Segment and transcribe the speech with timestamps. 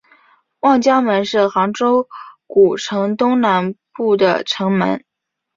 [0.61, 2.09] 望江门是杭州
[2.47, 5.05] 古城东南部的城门。